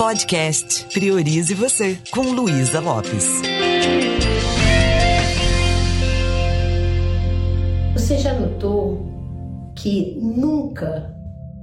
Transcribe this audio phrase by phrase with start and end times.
[0.00, 3.42] Podcast Priorize Você, com Luísa Lopes.
[7.92, 11.14] Você já notou que nunca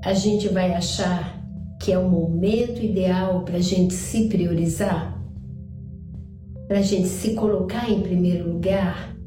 [0.05, 1.35] a gente vai achar
[1.81, 5.19] que é o momento ideal para a gente se priorizar?
[6.67, 9.17] Para a gente se colocar em primeiro lugar?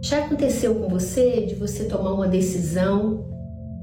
[0.00, 3.28] Já aconteceu com você de você tomar uma decisão,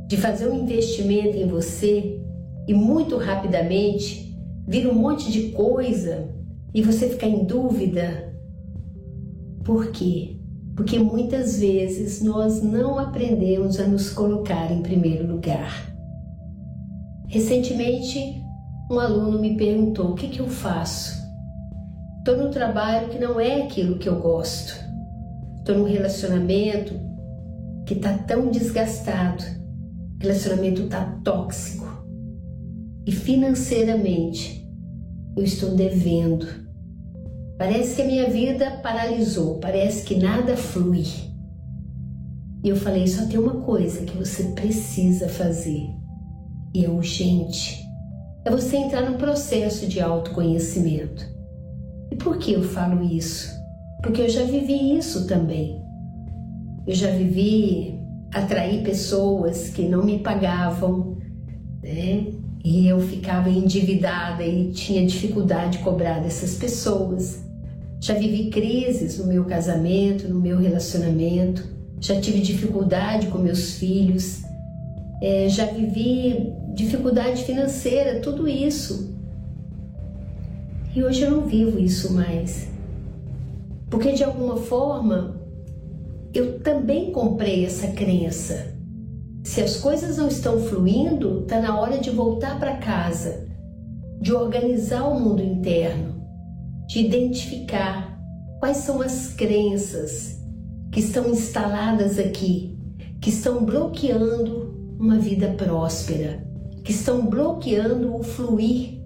[0.07, 2.24] de fazer um investimento em você
[2.67, 4.35] e muito rapidamente
[4.67, 6.29] vir um monte de coisa
[6.73, 8.33] e você ficar em dúvida?
[9.63, 10.39] Por quê?
[10.75, 15.93] Porque muitas vezes nós não aprendemos a nos colocar em primeiro lugar.
[17.27, 18.41] Recentemente,
[18.91, 21.23] um aluno me perguntou: o que, que eu faço?
[22.19, 24.75] Estou num trabalho que não é aquilo que eu gosto.
[25.59, 26.93] Estou num relacionamento
[27.85, 29.43] que está tão desgastado,
[30.17, 31.94] o relacionamento está tóxico
[33.05, 34.65] e financeiramente
[35.37, 36.47] eu estou devendo.
[37.57, 41.05] Parece que a minha vida paralisou, parece que nada flui.
[42.63, 45.87] E eu falei: só tem uma coisa que você precisa fazer,
[46.73, 47.85] e é urgente:
[48.43, 51.25] é você entrar no processo de autoconhecimento.
[52.11, 53.49] E por que eu falo isso?
[54.01, 55.81] Porque eu já vivi isso também.
[56.85, 57.99] Eu já vivi
[58.33, 61.17] atrair pessoas que não me pagavam,
[61.81, 62.27] né?
[62.65, 67.43] E eu ficava endividada e tinha dificuldade de cobrar dessas pessoas.
[68.01, 71.63] Já vivi crises no meu casamento, no meu relacionamento,
[72.01, 74.41] já tive dificuldade com meus filhos,
[75.21, 79.15] é, já vivi dificuldade financeira, tudo isso.
[80.95, 82.67] E hoje eu não vivo isso mais.
[83.91, 85.39] Porque de alguma forma
[86.33, 88.74] eu também comprei essa crença
[89.45, 93.45] se as coisas não estão fluindo, está na hora de voltar para casa,
[94.19, 96.19] de organizar o mundo interno,
[96.87, 98.19] de identificar
[98.59, 100.41] quais são as crenças
[100.91, 102.75] que estão instaladas aqui,
[103.21, 106.43] que estão bloqueando uma vida próspera,
[106.83, 108.99] que estão bloqueando o fluir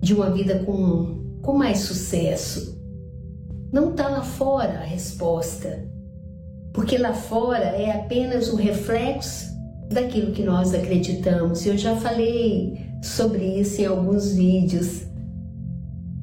[0.00, 2.82] de uma vida com, com mais sucesso.
[3.70, 5.91] Não está lá fora a resposta
[6.72, 9.52] porque lá fora é apenas o reflexo
[9.90, 11.66] daquilo que nós acreditamos.
[11.66, 15.02] Eu já falei sobre isso em alguns vídeos.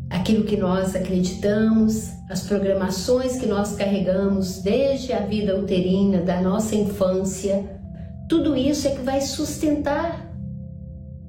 [0.10, 6.76] Aquilo que nós acreditamos, as programações que nós carregamos desde a vida uterina, da nossa
[6.76, 7.80] infância,
[8.28, 10.28] tudo isso é que vai sustentar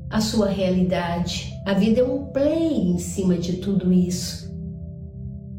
[0.08, 1.54] a sua realidade.
[1.66, 4.49] A vida é um play em cima de tudo isso.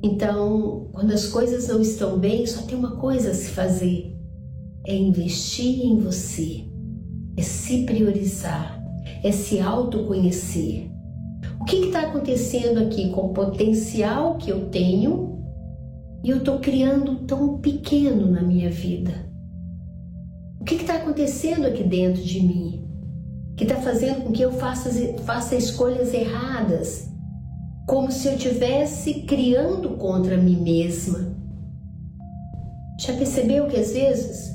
[0.04, 4.18] Então, quando as coisas não estão bem, só tem uma coisa a se fazer:
[4.86, 6.66] é investir em você,
[7.38, 8.84] é se priorizar,
[9.24, 10.90] é se autoconhecer.
[11.60, 15.40] O que está acontecendo aqui com o potencial que eu tenho
[16.24, 19.30] e eu estou criando tão pequeno na minha vida?
[20.60, 22.88] O que está acontecendo aqui dentro de mim
[23.56, 24.90] que está fazendo com que eu faça,
[25.20, 27.11] faça escolhas erradas?
[27.86, 31.36] Como se eu estivesse criando contra mim mesma.
[33.00, 34.52] Já percebeu que às vezes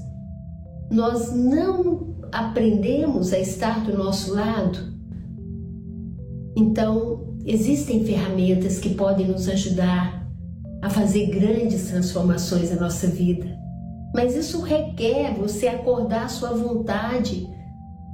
[0.90, 4.78] nós não aprendemos a estar do nosso lado?
[6.56, 10.26] Então, existem ferramentas que podem nos ajudar
[10.82, 13.46] a fazer grandes transformações na nossa vida.
[14.14, 17.46] Mas isso requer você acordar sua vontade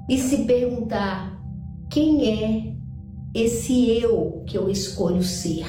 [0.08, 1.38] e se perguntar:
[1.90, 2.74] quem é
[3.34, 5.66] esse eu que eu escolho ser.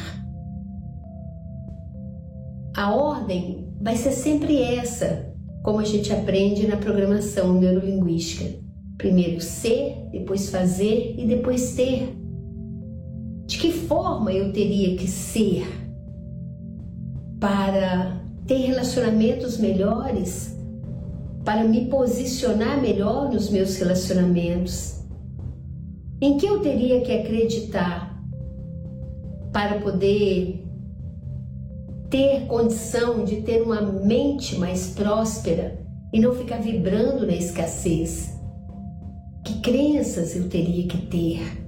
[2.75, 8.61] A ordem vai ser sempre essa, como a gente aprende na programação neurolinguística.
[8.97, 12.17] Primeiro ser, depois fazer e depois ter.
[13.45, 15.65] De que forma eu teria que ser
[17.39, 20.57] para ter relacionamentos melhores,
[21.43, 25.02] para me posicionar melhor nos meus relacionamentos,
[26.21, 28.13] em que eu teria que acreditar
[29.51, 30.63] para poder
[32.09, 35.79] ter condição de ter uma mente mais próspera
[36.13, 38.33] e não ficar vibrando na escassez?
[39.43, 41.63] Que crenças eu teria que ter?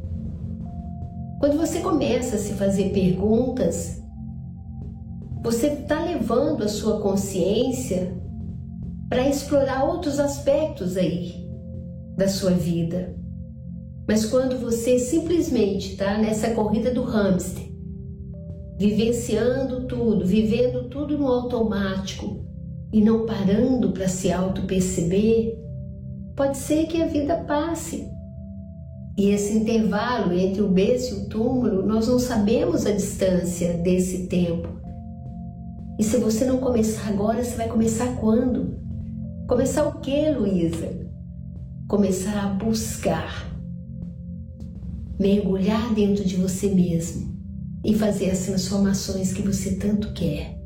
[1.40, 4.02] Quando você começa a se fazer perguntas,
[5.44, 8.16] você está levando a sua consciência
[9.10, 11.46] para explorar outros aspectos aí
[12.18, 13.16] da sua vida.
[14.08, 17.66] Mas quando você simplesmente está nessa corrida do hamster,
[18.78, 22.46] vivenciando tudo, vivendo tudo no automático
[22.94, 25.58] e não parando para se auto-perceber,
[26.36, 28.08] pode ser que a vida passe
[29.18, 34.28] E esse intervalo entre o berço e o túmulo, nós não sabemos a distância desse
[34.28, 34.68] tempo.
[35.98, 38.78] E se você não começar agora, você vai começar quando?
[39.48, 40.90] Começar o que, Luísa?
[41.88, 43.55] Começar a buscar,
[45.20, 47.36] mergulhar dentro de você mesmo
[47.84, 50.58] e fazer as transformações que você tanto quer.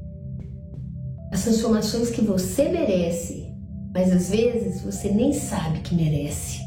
[1.32, 3.54] As transformações que você merece,
[3.94, 6.60] mas às vezes você nem sabe que merece.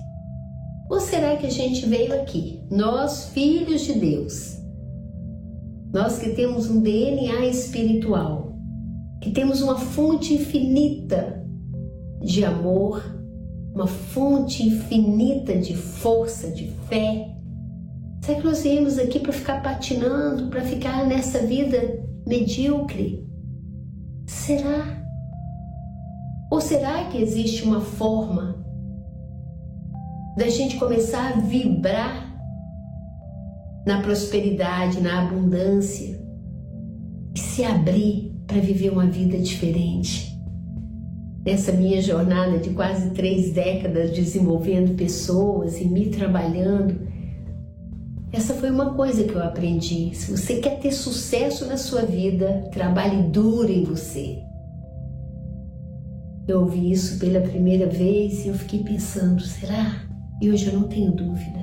[0.91, 4.59] Ou será que a gente veio aqui, nós, filhos de Deus,
[5.93, 8.53] nós que temos um DNA espiritual,
[9.21, 11.43] que temos uma fonte infinita
[12.23, 13.03] de amor,
[13.75, 17.31] uma fonte infinita de força, de fé.
[18.23, 23.29] Será que nós viemos aqui para ficar patinando, para ficar nessa vida medíocre?
[24.27, 25.03] Será?
[26.51, 28.65] Ou será que existe uma forma
[30.37, 32.33] da gente começar a vibrar
[33.85, 36.21] na prosperidade, na abundância
[37.35, 40.33] e se abrir para viver uma vida diferente.
[41.45, 47.12] Nessa minha jornada de quase três décadas desenvolvendo pessoas e me trabalhando,
[48.33, 50.15] essa foi uma coisa que eu aprendi.
[50.15, 54.39] Se você quer ter sucesso na sua vida, trabalhe duro em você.
[56.49, 60.03] Eu ouvi isso pela primeira vez e eu fiquei pensando: será?
[60.41, 61.61] E hoje eu não tenho dúvida.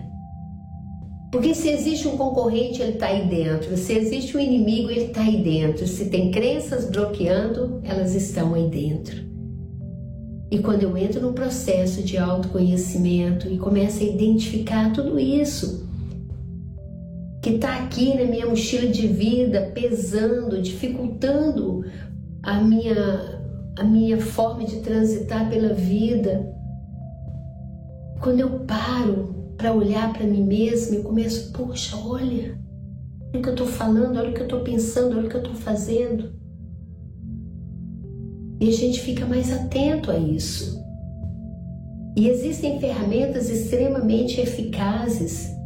[1.32, 3.76] Porque se existe um concorrente, ele está aí dentro.
[3.76, 5.88] Se existe um inimigo, ele está aí dentro.
[5.88, 9.28] Se tem crenças bloqueando, elas estão aí dentro.
[10.52, 15.89] E quando eu entro num processo de autoconhecimento e começo a identificar tudo isso
[17.50, 21.84] que está aqui na minha mochila de vida, pesando, dificultando
[22.44, 23.42] a minha,
[23.76, 26.48] a minha forma de transitar pela vida,
[28.22, 32.56] quando eu paro para olhar para mim mesma e começo, poxa, olha,
[33.34, 35.36] olha o que eu estou falando, olha o que eu estou pensando, olha o que
[35.36, 36.32] eu estou fazendo.
[38.62, 40.80] E a gente fica mais atento a isso.
[42.16, 45.59] E existem ferramentas extremamente eficazes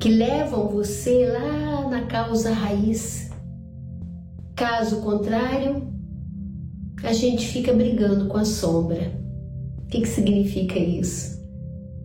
[0.00, 3.30] que levam você lá na causa raiz.
[4.56, 5.92] Caso contrário,
[7.04, 9.12] a gente fica brigando com a sombra.
[9.84, 11.38] O que, que significa isso?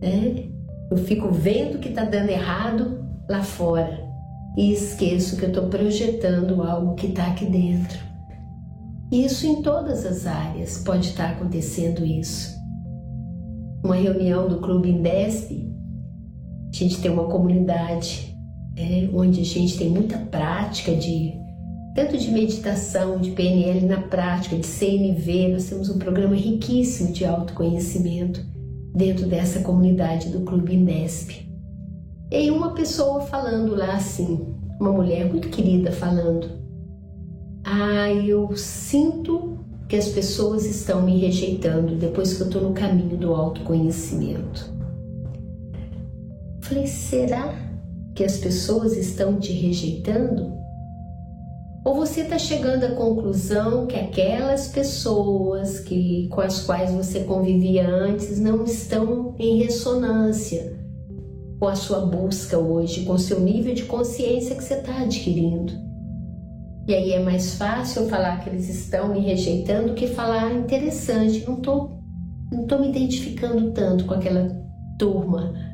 [0.02, 0.44] É?
[0.90, 4.06] Eu fico vendo que está dando errado lá fora
[4.58, 7.98] e esqueço que eu estou projetando algo que está aqui dentro.
[9.10, 12.54] Isso em todas as áreas pode estar tá acontecendo isso.
[13.82, 15.75] Uma reunião do Clube Indesp,
[16.84, 18.36] a gente tem uma comunidade
[18.76, 21.34] é, onde a gente tem muita prática de
[21.94, 27.24] tanto de meditação, de PNL na prática, de CNV, nós temos um programa riquíssimo de
[27.24, 28.44] autoconhecimento
[28.94, 31.48] dentro dessa comunidade do Clube Inesp.
[32.30, 36.50] E uma pessoa falando lá assim, uma mulher muito querida falando:
[37.64, 39.58] Ah, eu sinto
[39.88, 44.75] que as pessoas estão me rejeitando depois que eu estou no caminho do autoconhecimento.
[46.68, 47.54] Falei, será
[48.12, 50.52] que as pessoas estão te rejeitando?
[51.84, 57.88] Ou você está chegando à conclusão que aquelas pessoas que, com as quais você convivia
[57.88, 60.76] antes não estão em ressonância
[61.60, 65.72] com a sua busca hoje, com o seu nível de consciência que você está adquirindo.
[66.88, 71.58] E aí é mais fácil falar que eles estão me rejeitando que falar interessante, não
[71.58, 71.96] estou
[72.50, 74.48] não tô me identificando tanto com aquela
[74.98, 75.65] turma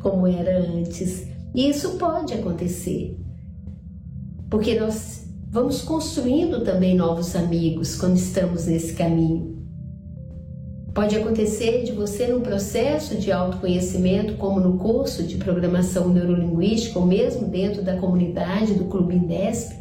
[0.00, 1.26] como era antes.
[1.54, 3.16] E isso pode acontecer
[4.54, 9.54] porque nós vamos construindo também novos amigos quando estamos nesse caminho.
[10.94, 17.04] Pode acontecer de você, num processo de autoconhecimento, como no curso de programação neurolinguística, ou
[17.04, 19.72] mesmo dentro da comunidade do Clube Indesp,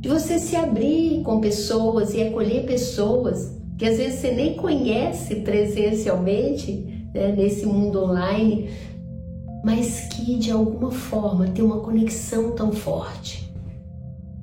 [0.00, 5.36] de você se abrir com pessoas e acolher pessoas que às vezes você nem conhece
[5.36, 8.68] presencialmente né, nesse mundo online,
[9.64, 13.52] mas que de alguma forma tem uma conexão tão forte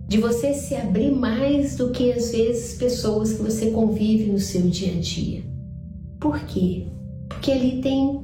[0.10, 4.62] de você se abrir mais do que às vezes pessoas que você convive no seu
[4.64, 5.44] dia a dia.
[6.20, 6.88] Por quê?
[7.28, 8.24] Porque ali tem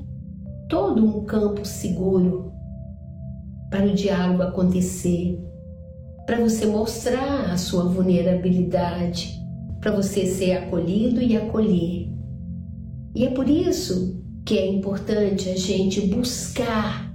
[0.68, 2.52] todo um campo seguro
[3.70, 5.40] para o diálogo acontecer,
[6.26, 9.40] para você mostrar a sua vulnerabilidade,
[9.80, 12.10] para você ser acolhido e acolher.
[13.14, 17.12] E é por isso que é importante a gente buscar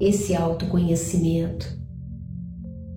[0.00, 1.78] esse autoconhecimento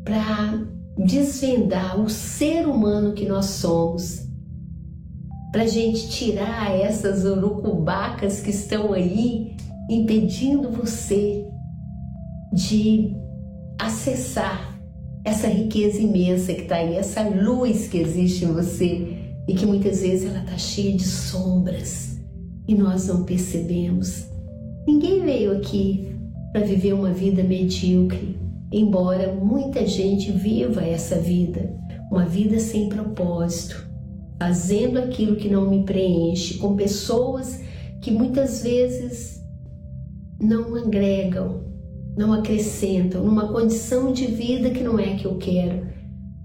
[0.03, 0.65] para
[0.97, 4.27] desvendar o ser humano que nós somos,
[5.51, 9.55] para a gente tirar essas urucubacas que estão aí
[9.87, 11.47] impedindo você
[12.51, 13.15] de
[13.79, 14.79] acessar
[15.23, 20.01] essa riqueza imensa que está aí, essa luz que existe em você e que muitas
[20.01, 22.08] vezes ela está cheia de sombras
[22.69, 24.27] e nós não percebemos.
[24.85, 26.15] Ninguém veio aqui
[26.51, 28.37] para viver uma vida medíocre,
[28.71, 31.75] embora muita gente viva essa vida,
[32.11, 33.89] uma vida sem propósito,
[34.37, 37.59] fazendo aquilo que não me preenche, com pessoas
[38.01, 39.43] que muitas vezes
[40.39, 41.63] não agregam,
[42.15, 45.87] não acrescentam, numa condição de vida que não é que eu quero.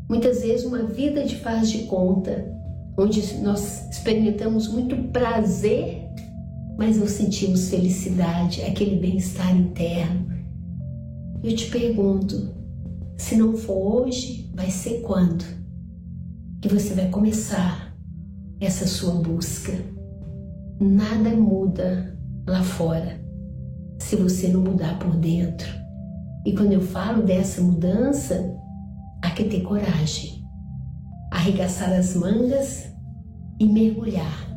[0.08, 2.50] Muitas vezes uma vida de faz de conta,
[2.96, 6.03] onde nós experimentamos muito prazer,
[6.76, 10.32] mas não sentimos felicidade, aquele bem-estar interno.
[11.42, 12.54] Eu te pergunto,
[13.16, 15.44] se não for hoje, vai ser quando?
[16.60, 17.94] Que você vai começar
[18.60, 19.72] essa sua busca.
[20.80, 23.20] Nada muda lá fora
[23.98, 25.68] se você não mudar por dentro.
[26.44, 28.54] E quando eu falo dessa mudança,
[29.22, 30.44] há que ter coragem,
[31.30, 32.86] arregaçar as mangas
[33.58, 34.53] e mergulhar.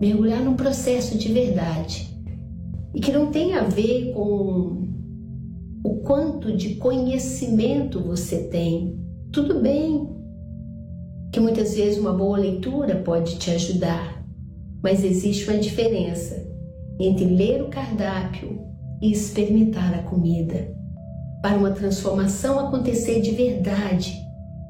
[0.00, 2.14] Mergulhar num processo de verdade.
[2.94, 4.86] E que não tem a ver com
[5.84, 8.98] o quanto de conhecimento você tem.
[9.32, 10.08] Tudo bem
[11.32, 14.24] que muitas vezes uma boa leitura pode te ajudar,
[14.82, 16.46] mas existe uma diferença
[16.98, 18.58] entre ler o cardápio
[19.02, 20.74] e experimentar a comida.
[21.42, 24.16] Para uma transformação acontecer de verdade,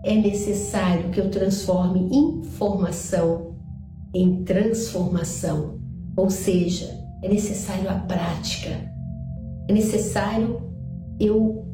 [0.04, 3.55] é necessário que eu transforme informação
[4.16, 5.78] em transformação,
[6.16, 6.88] ou seja,
[7.22, 8.70] é necessário a prática,
[9.68, 10.62] é necessário
[11.20, 11.66] eu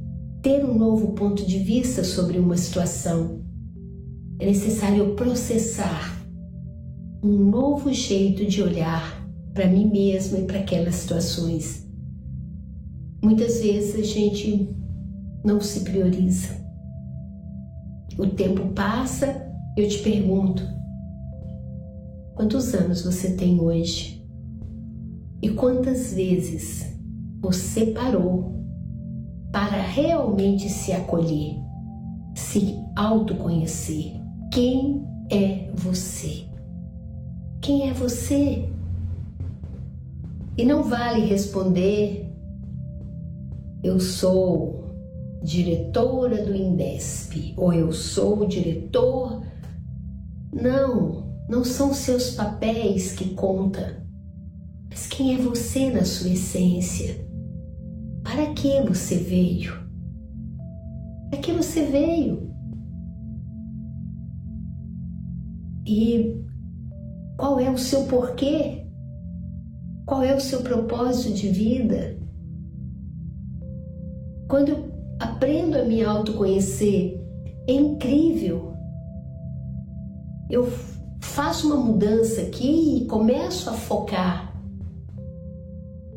[0.43, 3.41] ter um novo ponto de vista sobre uma situação,
[4.41, 6.21] é necessário eu processar
[7.23, 11.87] um novo jeito de olhar para mim mesma e para aquelas situações.
[13.23, 14.69] Muitas vezes a gente
[15.45, 16.61] não se prioriza.
[18.19, 19.47] O tempo passa,
[19.77, 20.82] eu te pergunto:
[22.35, 24.23] quantos anos você tem hoje?
[25.41, 26.87] E quantas vezes
[27.41, 28.53] você parou
[29.51, 31.57] para realmente se acolher,
[32.35, 34.13] se autoconhecer?
[34.53, 36.45] Quem é você?
[37.61, 38.69] Quem é você?
[40.57, 42.31] E não vale responder:
[43.83, 44.83] eu sou
[45.43, 49.43] diretora do INDESP ou eu sou diretor.
[50.53, 51.22] Não,
[51.53, 53.85] não são seus papéis que contam,
[54.89, 57.27] mas quem é você na sua essência.
[58.23, 59.75] Para que você veio?
[61.29, 62.51] Para que você veio?
[65.87, 66.43] E
[67.37, 68.87] qual é o seu porquê?
[70.07, 72.19] Qual é o seu propósito de vida?
[74.49, 74.91] Quando eu
[75.21, 77.23] aprendo a me autoconhecer,
[77.69, 78.73] é incrível.
[80.49, 80.67] Eu
[81.33, 84.55] faço uma mudança aqui e começo a focar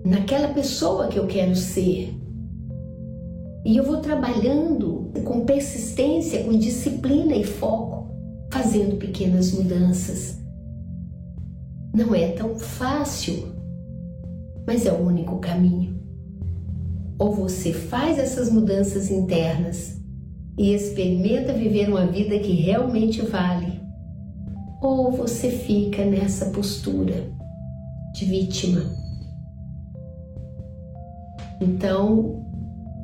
[0.04, 2.14] naquela pessoa que eu quero ser.
[3.66, 8.14] E eu vou trabalhando com persistência, com disciplina e foco,
[8.52, 10.38] fazendo pequenas mudanças.
[11.94, 13.54] Não é tão fácil,
[14.68, 15.98] mas é o único caminho.
[17.18, 19.98] Ou você faz essas mudanças internas
[20.58, 23.75] e experimenta viver uma vida que realmente vale,
[24.82, 27.32] ou você fica nessa postura
[28.14, 28.82] de vítima.
[31.62, 32.46] Então,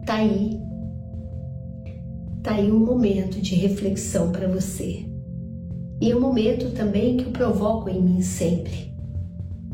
[0.06, 0.60] tá aí.
[2.44, 5.06] Tá aí um momento de reflexão para você.
[6.00, 8.92] E um momento também que eu provoco em mim sempre.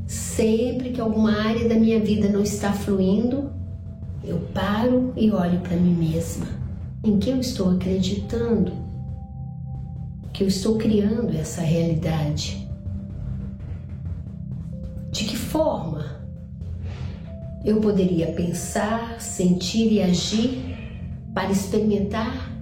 [0.05, 3.51] Sempre que alguma área da minha vida não está fluindo,
[4.23, 6.45] eu paro e olho para mim mesma.
[7.03, 8.86] Em que eu estou acreditando?
[10.37, 12.69] Que eu estou criando essa realidade?
[15.11, 16.21] De que forma
[17.65, 20.77] eu poderia pensar, sentir e agir
[21.33, 22.55] para experimentar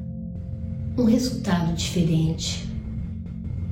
[0.98, 2.65] um resultado diferente?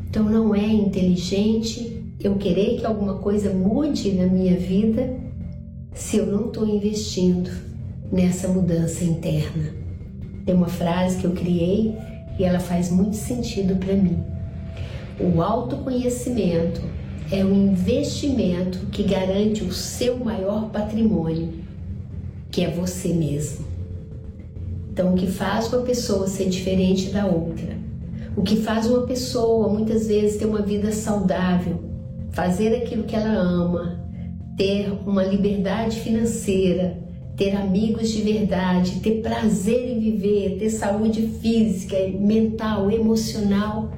[0.10, 5.18] Então não é inteligente eu querer que alguma coisa mude na minha vida
[5.94, 7.50] se eu não estou investindo
[8.12, 9.74] nessa mudança interna.
[10.46, 11.96] Tem uma frase que eu criei
[12.38, 14.24] e ela faz muito sentido para mim.
[15.20, 16.82] O autoconhecimento
[17.32, 21.54] é um investimento que garante o seu maior patrimônio,
[22.52, 23.66] que é você mesmo.
[24.92, 27.76] Então, o que faz uma pessoa ser diferente da outra?
[28.36, 31.80] O que faz uma pessoa muitas vezes ter uma vida saudável,
[32.32, 34.00] fazer aquilo que ela ama,
[34.58, 37.03] ter uma liberdade financeira,
[37.36, 43.92] ter amigos de verdade, ter prazer em viver, ter saúde física, mental, emocional.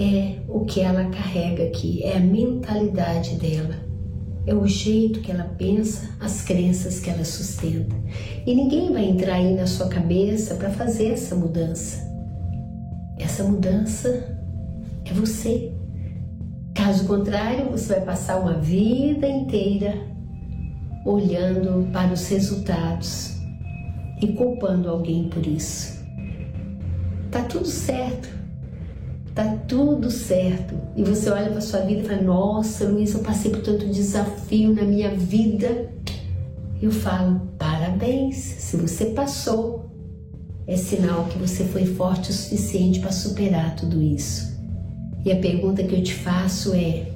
[0.00, 3.74] É o que ela carrega aqui, é a mentalidade dela,
[4.46, 7.94] é o jeito que ela pensa, as crenças que ela sustenta.
[8.46, 12.06] E ninguém vai entrar aí na sua cabeça para fazer essa mudança.
[13.18, 14.38] Essa mudança
[15.04, 15.72] é você.
[16.72, 20.17] Caso contrário, você vai passar uma vida inteira
[21.08, 23.34] olhando para os resultados
[24.20, 26.04] e culpando alguém por isso.
[27.30, 28.28] Tá tudo certo.
[29.34, 30.74] Tá tudo certo.
[30.96, 34.74] E você olha para sua vida e fala: "Nossa, Luiz, eu passei por tanto desafio
[34.74, 35.90] na minha vida".
[36.82, 39.86] Eu falo: "Parabéns, se você passou,
[40.66, 44.58] é sinal que você foi forte o suficiente para superar tudo isso".
[45.24, 47.12] E a pergunta que eu te faço é: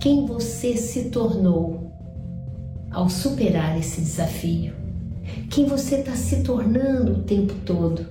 [0.00, 1.83] quem você se tornou
[2.94, 4.72] ao superar esse desafio?
[5.50, 8.06] Quem você está se tornando o tempo todo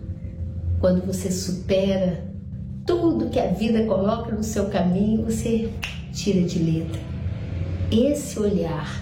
[0.80, 2.26] quando você supera
[2.86, 5.70] tudo que a vida coloca no seu caminho, você
[6.12, 7.00] tira de letra.
[7.90, 9.02] Esse olhar,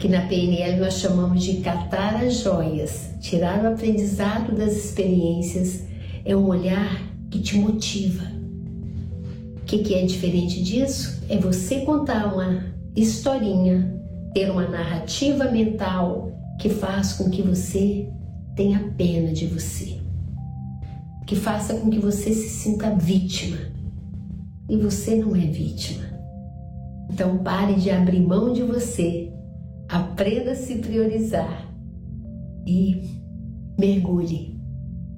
[0.00, 5.84] que na PNL nós chamamos de catar as joias, tirar o aprendizado das experiências,
[6.24, 8.24] é um olhar que te motiva.
[9.56, 11.22] O que, que é diferente disso?
[11.28, 12.64] É você contar uma
[12.96, 14.01] historinha
[14.32, 18.08] ter uma narrativa mental que faz com que você
[18.54, 19.98] tenha pena de você,
[21.26, 23.58] que faça com que você se sinta vítima.
[24.68, 26.04] E você não é vítima.
[27.10, 29.30] Então pare de abrir mão de você,
[29.88, 31.68] aprenda a se priorizar
[32.66, 33.02] e
[33.78, 34.52] mergulhe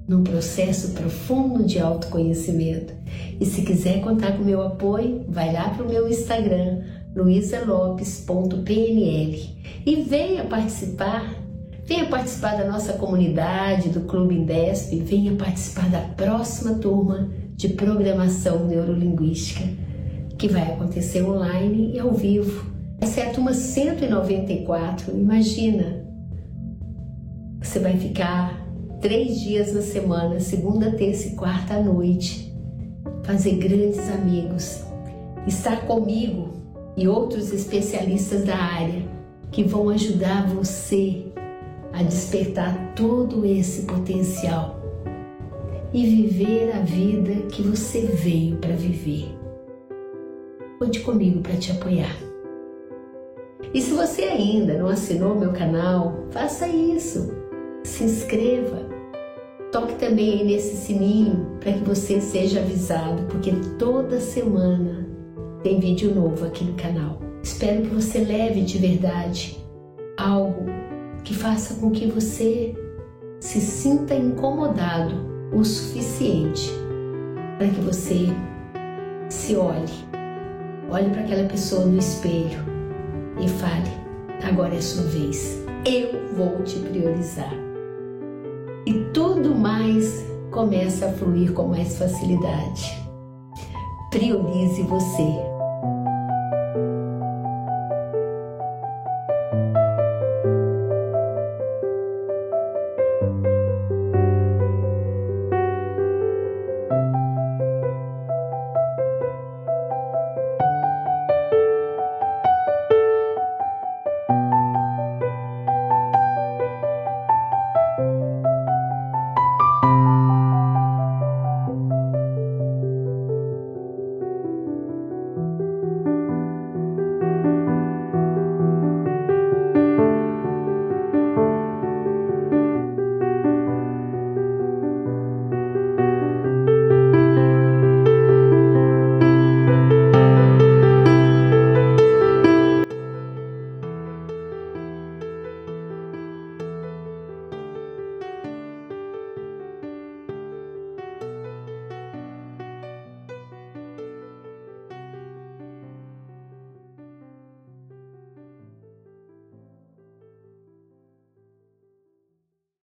[0.07, 2.93] num processo profundo de autoconhecimento.
[3.39, 6.81] E se quiser contar com meu apoio, vai lá para o meu Instagram,
[7.15, 9.55] luisalopes.pnl
[9.85, 11.33] e venha participar.
[11.85, 18.65] Venha participar da nossa comunidade, do Clube Indesp, venha participar da próxima turma de programação
[18.65, 19.63] neurolinguística,
[20.35, 22.73] que vai acontecer online e ao vivo.
[22.99, 25.15] Essa é a turma 194.
[25.15, 26.03] Imagina,
[27.61, 28.67] você vai ficar
[28.99, 32.51] três dias na semana, segunda, terça e quarta à noite,
[33.21, 34.83] fazer grandes amigos,
[35.45, 36.64] estar comigo
[36.97, 39.03] e outros especialistas da área
[39.51, 41.25] que vão ajudar você
[41.93, 44.81] a despertar todo esse potencial
[45.93, 49.33] e viver a vida que você veio para viver.
[50.77, 52.15] Conte comigo para te apoiar.
[53.73, 57.33] E se você ainda não assinou meu canal, faça isso.
[57.83, 58.85] Se inscreva.
[59.71, 65.04] Toque também nesse sininho para que você seja avisado, porque toda semana
[65.65, 67.17] tem vídeo novo aqui no canal.
[67.41, 69.57] Espero que você leve de verdade
[70.15, 70.67] algo
[71.23, 72.75] que faça com que você
[73.39, 75.15] se sinta incomodado
[75.51, 76.69] o suficiente
[77.57, 78.27] para que você
[79.27, 79.91] se olhe,
[80.91, 82.59] olhe para aquela pessoa no espelho
[83.43, 83.89] e fale:
[84.43, 87.53] agora é sua vez, eu vou te priorizar.
[88.85, 93.03] E tudo mais começa a fluir com mais facilidade.
[94.11, 95.54] Priorize você